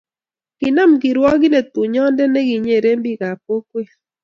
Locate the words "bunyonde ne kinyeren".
1.75-2.99